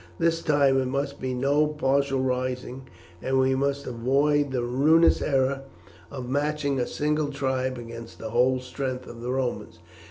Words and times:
This 0.17 0.41
time 0.41 0.81
it 0.81 0.87
must 0.87 1.21
be 1.21 1.35
no 1.35 1.67
partial 1.67 2.21
rising, 2.21 2.89
and 3.21 3.37
we 3.37 3.53
must 3.53 3.85
avoid 3.85 4.49
the 4.49 4.63
ruinous 4.63 5.21
error 5.21 5.61
of 6.09 6.27
matching 6.27 6.79
a 6.79 6.87
single 6.87 7.27
tribe 7.29 7.77
against 7.77 8.17
the 8.17 8.31
whole 8.31 8.59
strength 8.61 9.05
of 9.05 9.21
the 9.21 9.31
Romans. 9.31 9.77